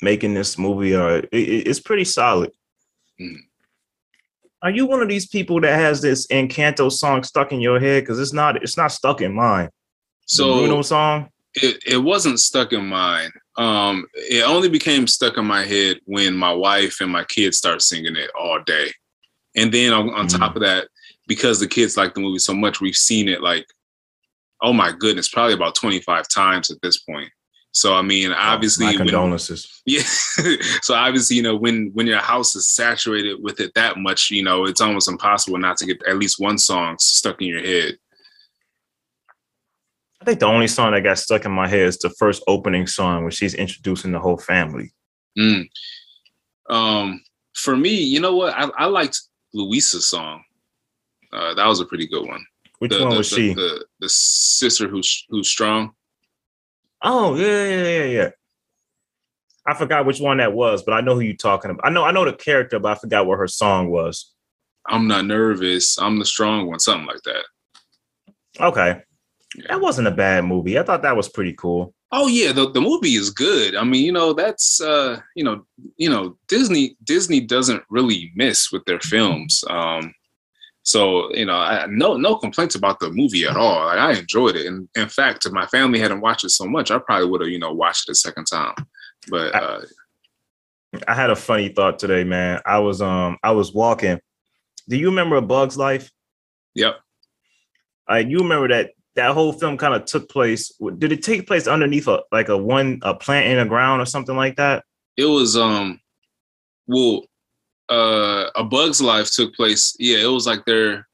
[0.00, 2.50] making this movie, uh, it, it- it's pretty solid.
[3.20, 3.36] Mm.
[4.62, 8.02] Are you one of these people that has this Encanto song stuck in your head?
[8.04, 8.62] Because it's not.
[8.62, 9.68] It's not stuck in mine.
[10.26, 11.28] So the Bruno song.
[11.54, 13.30] it, it wasn't stuck in mine.
[13.58, 17.82] Um, it only became stuck in my head when my wife and my kids start
[17.82, 18.90] singing it all day.
[19.54, 20.38] And then on, on Mm.
[20.38, 20.88] top of that,
[21.26, 23.66] because the kids like the movie so much, we've seen it like,
[24.62, 27.30] oh my goodness, probably about 25 times at this point.
[27.74, 29.82] So I mean, obviously, Oh, my when- condolences.
[29.86, 30.02] yeah.
[30.82, 34.42] so obviously, you know, when when your house is saturated with it that much, you
[34.42, 37.96] know, it's almost impossible not to get at least one song stuck in your head.
[40.22, 42.86] I think the only song that got stuck in my head is the first opening
[42.86, 44.92] song where she's introducing the whole family.
[45.36, 45.68] Mm.
[46.70, 47.20] Um,
[47.54, 48.54] for me, you know what?
[48.54, 49.20] I, I liked
[49.52, 50.44] Luisa's song.
[51.32, 52.46] Uh, that was a pretty good one.
[52.78, 53.54] Which the, one the, was the, she?
[53.54, 55.90] The, the sister who's who's strong.
[57.02, 58.30] Oh yeah, yeah, yeah, yeah.
[59.66, 61.84] I forgot which one that was, but I know who you're talking about.
[61.84, 64.32] I know, I know the character, but I forgot what her song was.
[64.86, 65.98] I'm not nervous.
[65.98, 66.78] I'm the strong one.
[66.78, 67.44] Something like that.
[68.60, 69.02] Okay.
[69.68, 70.78] That wasn't a bad movie.
[70.78, 71.94] I thought that was pretty cool.
[72.10, 73.74] Oh yeah, the, the movie is good.
[73.74, 78.70] I mean, you know, that's uh, you know, you know, Disney Disney doesn't really miss
[78.72, 79.64] with their films.
[79.68, 80.14] Um,
[80.82, 83.86] so you know, I, no no complaints about the movie at all.
[83.86, 86.90] Like, I enjoyed it, and in fact, if my family hadn't watched it so much,
[86.90, 88.74] I probably would have you know watched it a second time.
[89.28, 89.80] But uh,
[91.08, 92.60] I had a funny thought today, man.
[92.66, 94.20] I was um I was walking.
[94.88, 96.10] Do you remember A Bug's Life?
[96.74, 96.96] yep,
[98.08, 100.72] Like you remember that that whole film kind of took place.
[100.98, 104.06] Did it take place underneath a like a one a plant in the ground or
[104.06, 104.84] something like that?
[105.16, 106.00] it was um,
[106.86, 107.24] well,
[107.90, 109.94] uh, a Bug's Life took place.
[109.98, 111.06] Yeah, it was like they're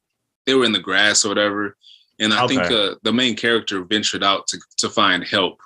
[0.45, 1.75] they were in the grass or whatever,
[2.19, 5.59] and I think uh, the main character ventured out to to find help.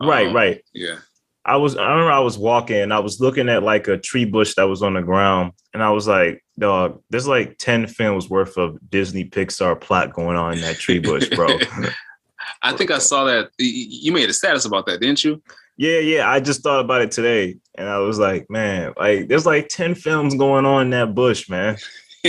[0.00, 0.64] Right, Um, right.
[0.72, 0.98] Yeah.
[1.44, 4.24] I was I remember I was walking and I was looking at like a tree
[4.24, 8.30] bush that was on the ground and I was like, dog, there's like 10 films
[8.30, 11.58] worth of Disney Pixar plot going on in that tree bush, bro.
[12.62, 13.50] I think I saw that.
[13.58, 15.42] You made a status about that, didn't you?
[15.76, 16.30] yeah, yeah.
[16.30, 19.96] I just thought about it today and I was like, man, like there's like 10
[19.96, 21.76] films going on in that bush, man.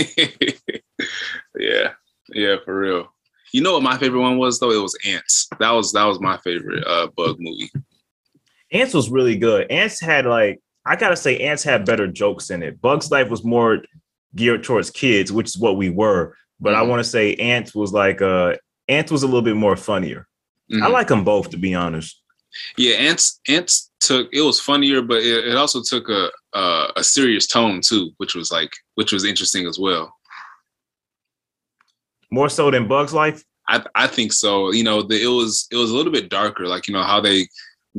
[1.56, 1.92] yeah,
[2.32, 3.12] yeah, for real.
[3.52, 4.72] You know what my favorite one was though?
[4.72, 5.48] It was Antz.
[5.60, 7.70] That was that was my favorite uh, bug movie.
[8.74, 9.70] Antz was really good.
[9.70, 12.80] Antz had like, I gotta say, Antz had better jokes in it.
[12.82, 13.82] Bugs Life was more
[14.34, 16.36] geared towards kids, which is what we were.
[16.60, 16.88] But I Mhm.
[16.88, 18.56] want to say Antz was like uh
[18.88, 20.26] Antz was a little bit more funnier.
[20.72, 20.92] I Mhm.
[20.92, 22.20] like them both, to be honest.
[22.76, 27.04] Yeah, Antz Antz took it was funnier, but it, it also took a, a a
[27.04, 30.12] serious tone too, which was like which was interesting as well.
[32.30, 33.42] More so than Bugs Life.
[33.68, 34.72] I I think so.
[34.72, 37.20] You know, the, it was it was a little bit darker, like you know how
[37.20, 37.46] they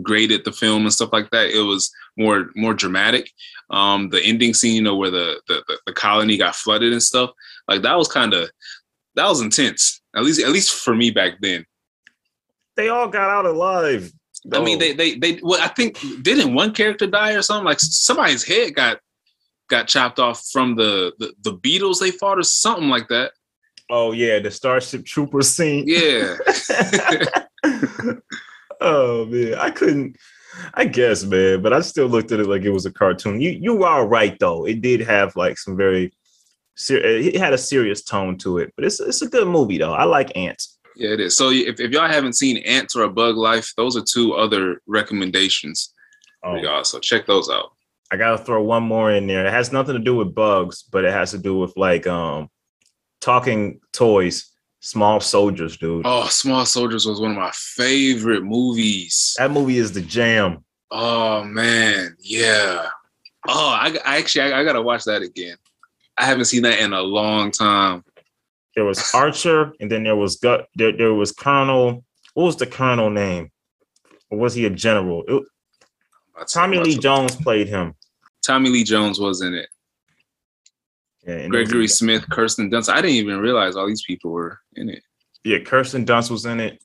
[0.01, 1.49] graded the film and stuff like that.
[1.49, 3.31] It was more more dramatic.
[3.69, 7.31] Um, the ending scene, you know, where the the, the, colony got flooded and stuff,
[7.67, 8.49] like that was kind of
[9.15, 10.01] that was intense.
[10.15, 11.65] At least at least for me back then.
[12.75, 14.11] They all got out alive.
[14.53, 15.39] I mean, they they they.
[15.41, 17.65] Well, I think didn't one character die or something?
[17.65, 18.99] Like somebody's head got
[19.69, 23.31] got chopped off from the the, the beetles they fought or something like that.
[23.89, 25.85] Oh yeah, the Starship Troopers scene.
[25.87, 26.37] Yeah.
[28.81, 30.17] oh man, I couldn't.
[30.73, 33.41] I guess, man, but I still looked at it like it was a cartoon.
[33.41, 34.65] You you are right though.
[34.65, 36.13] It did have like some very.
[36.89, 39.93] It had a serious tone to it, but it's it's a good movie though.
[39.93, 40.77] I like Antz.
[40.95, 41.35] Yeah, it is.
[41.35, 44.81] So if, if y'all haven't seen Antz or A Bug Life, those are two other
[44.87, 45.93] recommendations
[46.41, 46.83] for Um, y'all.
[46.85, 47.71] So check those out.
[48.11, 49.45] I gotta throw one more in there.
[49.45, 52.49] It has nothing to do with bugs, but it has to do with like um
[53.19, 54.51] talking toys,
[54.85, 56.05] small soldiers, dude.
[56.05, 59.35] Oh, Small Soldiers was one of my favorite movies.
[59.37, 60.63] That movie is the jam.
[60.91, 62.87] Oh man, yeah.
[63.47, 65.57] Oh, I, I actually I, I gotta watch that again.
[66.17, 68.03] I haven't seen that in a long time.
[68.75, 70.67] There was Archer, and then there was Gut.
[70.75, 72.03] There, there was Colonel.
[72.33, 73.51] What was the Colonel name?
[74.29, 75.23] Or was he a general?
[75.27, 75.43] It-
[76.47, 77.93] Tommy Lee Jones played him.
[78.45, 79.69] Tommy Lee Jones was in it.
[81.25, 82.89] Yeah, and there was- Gregory Smith, Kirsten Dunst.
[82.89, 85.01] I didn't even realize all these people were in it.
[85.43, 86.81] Yeah, Kirsten Dunst was in it.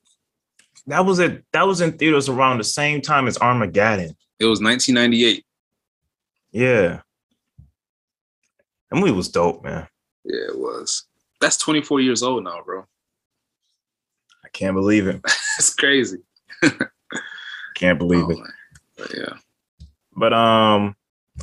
[0.86, 1.44] That was it.
[1.52, 4.16] That was in theaters around the same time as Armageddon.
[4.38, 5.44] It was 1998.
[6.52, 7.00] Yeah,
[8.90, 9.86] that movie was dope, man.
[10.24, 11.04] Yeah, it was.
[11.40, 12.86] That's 24 years old now, bro.
[14.44, 15.20] I can't believe it.
[15.58, 16.18] it's crazy.
[17.76, 18.38] Can't believe Oh, it.
[18.98, 19.32] But yeah.
[20.14, 20.94] But um,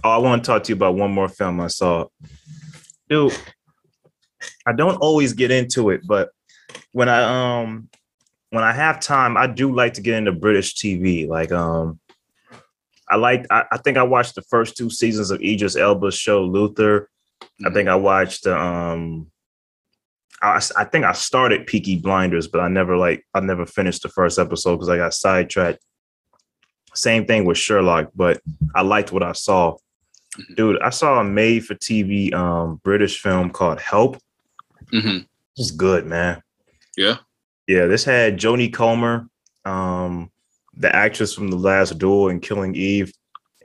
[0.03, 2.05] oh, I want to talk to you about one more film I saw.
[3.09, 3.37] Dude,
[4.65, 6.29] I don't always get into it, but
[6.91, 7.89] when I um
[8.49, 11.27] when I have time, I do like to get into British TV.
[11.27, 11.99] Like um,
[13.09, 16.43] I like I, I think I watched the first two seasons of Idris Elba's show
[16.43, 17.09] Luther.
[17.65, 19.27] I think I watched um
[20.41, 24.09] I, I think I started Peaky Blinders, but I never like I never finished the
[24.09, 25.83] first episode because I got sidetracked.
[26.93, 28.41] Same thing with Sherlock, but
[28.75, 29.77] I liked what I saw.
[30.37, 30.55] Mhm.
[30.55, 34.17] Dude, I saw a made for TV um British film called Help.
[34.93, 35.25] Mhm.
[35.57, 36.41] It's good, man.
[36.95, 37.17] Yeah.
[37.67, 39.27] Yeah, this had Jodie Comer,
[39.65, 40.31] um,
[40.75, 43.11] the actress from The Last Duel and Killing Eve,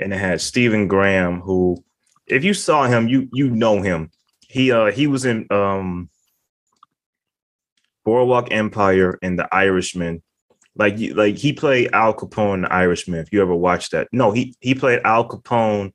[0.01, 1.85] and it had Stephen Graham, who,
[2.27, 4.11] if you saw him, you you know him.
[4.49, 6.09] He uh he was in um
[8.05, 10.23] Boardwalk Empire and The Irishman.
[10.75, 13.21] Like like he played Al Capone in The Irishman.
[13.21, 15.93] If you ever watched that, no, he he played Al Capone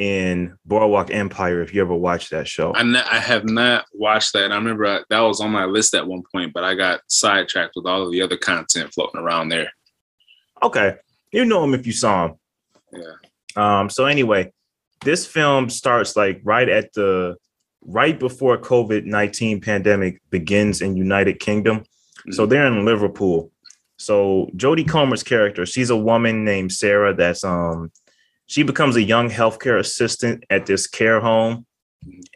[0.00, 1.60] in Boardwalk Empire.
[1.60, 4.50] If you ever watched that show, I, ne- I have not watched that.
[4.50, 7.74] I remember I, that was on my list at one point, but I got sidetracked
[7.76, 9.70] with all of the other content floating around there.
[10.62, 10.96] Okay.
[11.32, 12.34] You know him if you saw him.
[12.92, 13.12] Yeah.
[13.56, 14.52] Um, so anyway,
[15.04, 17.36] this film starts like right at the
[17.82, 21.84] right before COVID-19 pandemic begins in United Kingdom.
[22.30, 23.52] So they're in Liverpool.
[23.98, 27.92] So Jodie Comer's character, she's a woman named Sarah that's um
[28.50, 31.64] she becomes a young healthcare assistant at this care home.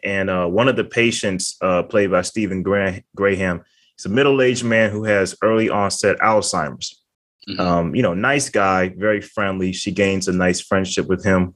[0.01, 3.63] And uh, one of the patients, uh, played by Stephen Gra- Graham,
[3.99, 7.01] is a middle-aged man who has early onset Alzheimer's
[7.47, 7.59] Mhm.
[7.59, 9.71] um, you know, nice guy, very friendly.
[9.71, 11.53] She gains a nice friendship with him.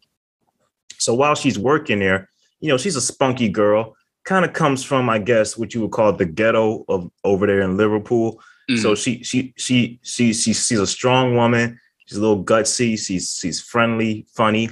[0.99, 5.09] So while she's working there, you know, she's a spunky girl, kind of comes from,
[5.09, 8.39] I guess, what you would call the ghetto of over there in Liverpool.
[8.69, 8.77] Mhm.
[8.83, 11.79] So she she she she she she's a strong woman.
[12.09, 12.97] She's a little gutsy.
[12.97, 14.71] She's she's friendly, funny.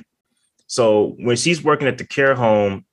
[0.65, 2.83] So when she's working at the care home,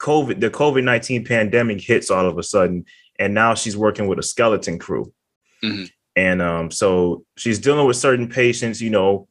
[0.00, 2.84] COVID the COVID nineteen pandemic hits all of a sudden,
[3.20, 5.12] and now she's working with a skeleton crew.
[5.62, 5.88] Mhm.
[6.16, 8.80] And um, so she's dealing with certain patients.
[8.82, 9.28] You know,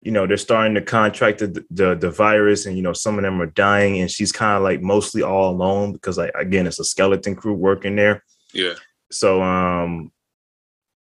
[0.00, 3.24] you know they're starting to contract the, the the virus, and you know some of
[3.24, 6.80] them are dying, and she's kind of like mostly all alone because like again it's
[6.80, 8.24] a skeleton crew working there.
[8.54, 8.74] yeah.
[9.10, 10.10] So um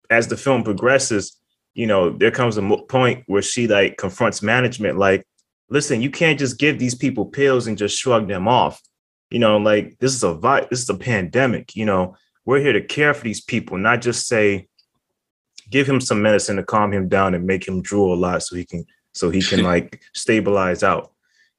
[0.09, 1.37] as the film progresses,
[1.73, 5.25] you know, there comes a point where she like confronts management like,
[5.69, 8.81] listen, you can't just give these people pills and just shrug them off.
[9.29, 12.15] You know, like this is a vi- this is a pandemic, you know.
[12.43, 14.67] We're here to care for these people, not just say
[15.69, 18.55] give him some medicine to calm him down and make him drool a lot so
[18.55, 21.11] he can so he can like stabilize out.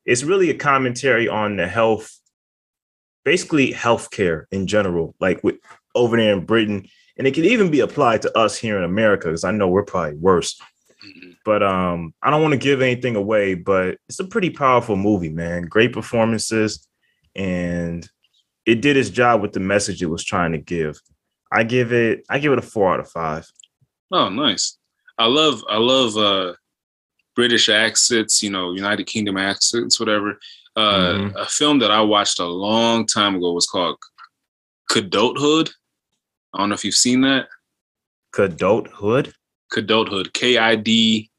[0.05, 2.19] It's really a commentary on the health
[3.25, 5.57] basically healthcare in general, like with
[5.95, 9.29] over there in Britain, and it can even be applied to us here in America
[9.29, 10.59] because I know we're probably worse.
[11.05, 11.37] Mhm.
[11.45, 15.31] But um, I don't want to give anything away, but it's a pretty powerful movie,
[15.31, 15.63] man.
[15.63, 16.87] Great performances,
[17.35, 18.09] and
[18.67, 21.01] it did its job with the message it was trying to give.
[21.51, 23.47] I give it, I give it a four out of five.
[24.13, 24.79] Oh, nice.
[25.19, 26.55] I love I love uh
[27.35, 30.39] British accents, you know, United Kingdom accents, whatever.
[30.77, 31.35] Uh Mhm.
[31.35, 33.97] a film that I watched a long time ago was called
[34.91, 35.71] Kidulthood.
[36.55, 37.49] I don't know if you've seen that.
[38.35, 39.33] Kidulthood.
[39.73, 40.33] Kidulthood.
[40.33, 41.31] K I D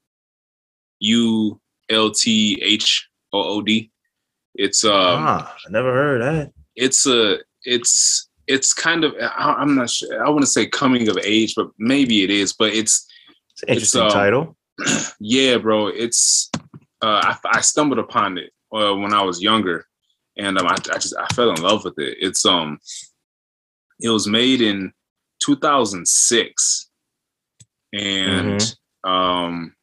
[0.99, 3.91] U L T H O O D.
[4.55, 4.91] It's um
[5.27, 6.53] ah, I never heard of that.
[6.75, 11.07] it's a it's it's kind of I- I'm not sure I want to say coming
[11.09, 12.53] of age, but maybe it is.
[12.53, 13.07] But it's
[13.51, 14.57] It's an interesting um, title.
[15.19, 15.87] yeah, bro.
[15.87, 16.49] It's
[17.01, 19.85] uh, I, I stumbled upon it uh, when I was younger,
[20.37, 22.17] and um, I, I just I fell in love with it.
[22.19, 22.79] It's um,
[23.99, 24.91] it was made in
[25.43, 26.89] 2006,
[27.93, 29.73] and um,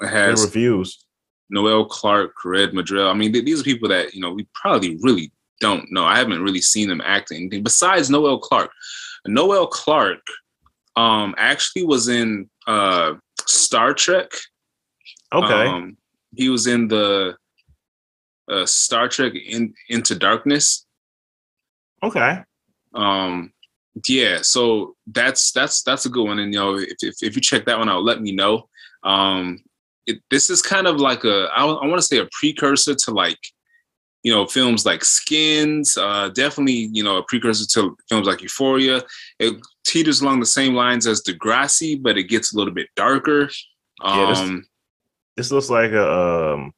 [0.00, 1.04] it Good has reviews.
[1.50, 3.10] Noel Clarke, Red Madrell.
[3.10, 6.04] I mean, th- these are people that you know we probably really don't know.
[6.04, 8.72] I haven't really seen them act in anything besides Noel Clarke.
[9.26, 10.26] Noel Clarke
[10.96, 13.14] um actually was in uh
[13.46, 14.30] Star Trek.
[15.32, 15.66] Okay.
[15.66, 15.96] Um,
[16.34, 17.36] he was in the
[18.50, 20.86] uh, Star Trek in, Into Darkness.
[22.02, 22.42] okay.
[22.94, 23.52] Um,
[24.06, 26.38] yeah, so that's that's that's a good one.
[26.38, 28.68] And you know, if if, if you check that one out, let me know.
[29.02, 29.62] Um,
[30.06, 33.10] it, this is kind of like a I, I want to say a precursor to
[33.10, 33.38] like
[34.22, 35.96] you know films like Skins.
[35.96, 39.02] Uh, definitely you know a precursor to films like Euphoria.
[39.38, 39.54] It
[39.86, 43.50] teeters along the same lines as Degrassi, but it gets a little bit darker.
[44.04, 44.66] Yeah, this- Um,
[45.36, 46.10] This looks like a
[46.54, 46.72] um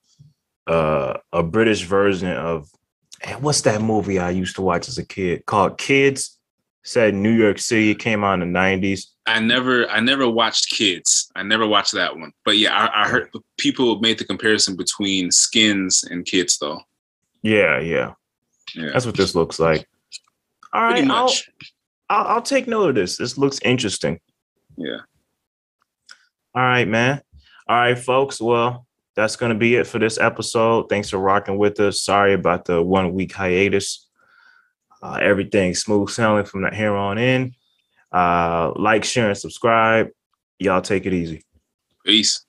[0.67, 2.69] uh a British version of
[3.41, 6.39] what's that movie I used to watch as a kid called Kids?
[6.97, 7.95] In New York City.
[7.95, 9.07] Came out in the 90s.
[9.27, 11.31] I never I never watched Kids.
[11.37, 12.33] I never watched that one.
[12.45, 16.81] But yeah, I, I heard people made the comparison between Skins and Kids though.
[17.43, 18.15] Yeah, yeah.
[18.75, 18.91] Yeah.
[18.93, 19.87] That's what this looks like.
[20.73, 21.31] All right, I'll.
[22.09, 23.17] I'll I'll take note of this.
[23.17, 24.21] This looks interesting.
[24.77, 25.01] Yeah.
[26.55, 27.23] All right, man.
[27.67, 28.41] All right, folks.
[28.41, 30.89] Well, that's going to be it for this episode.
[30.89, 32.03] Thanks for rocking with us.
[32.03, 34.02] Sorry about the one week hiatus.
[35.03, 37.55] Uh, everything smooth sailing from that here on in.
[38.13, 40.09] Uh, like, share, and subscribe.
[40.59, 41.45] Y'all take it easy.
[42.05, 42.45] Peace.